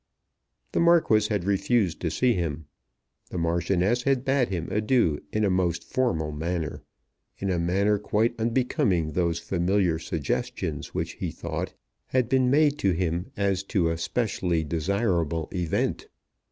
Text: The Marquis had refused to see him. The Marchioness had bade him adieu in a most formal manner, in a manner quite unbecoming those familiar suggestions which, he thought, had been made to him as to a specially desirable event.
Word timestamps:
The 0.71 0.79
Marquis 0.79 1.27
had 1.29 1.43
refused 1.43 1.99
to 2.01 2.09
see 2.09 2.33
him. 2.33 2.65
The 3.29 3.37
Marchioness 3.37 4.01
had 4.01 4.25
bade 4.25 4.47
him 4.47 4.67
adieu 4.71 5.19
in 5.31 5.43
a 5.45 5.51
most 5.51 5.83
formal 5.83 6.31
manner, 6.31 6.81
in 7.37 7.51
a 7.51 7.59
manner 7.59 7.99
quite 7.99 8.33
unbecoming 8.39 9.11
those 9.11 9.37
familiar 9.37 9.99
suggestions 9.99 10.95
which, 10.95 11.11
he 11.13 11.29
thought, 11.29 11.75
had 12.07 12.29
been 12.29 12.49
made 12.49 12.79
to 12.79 12.93
him 12.93 13.29
as 13.37 13.61
to 13.65 13.91
a 13.91 13.97
specially 13.99 14.63
desirable 14.63 15.47
event. 15.53 16.07